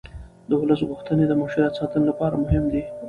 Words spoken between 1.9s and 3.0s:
لپاره مهمې دي